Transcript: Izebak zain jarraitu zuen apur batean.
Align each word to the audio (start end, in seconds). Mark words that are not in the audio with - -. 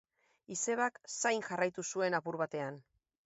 Izebak 0.55 0.97
zain 1.17 1.45
jarraitu 1.49 1.85
zuen 1.95 2.19
apur 2.21 2.39
batean. 2.45 2.81